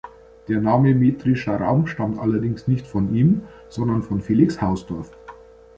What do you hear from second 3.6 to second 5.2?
sondern von Felix Hausdorff.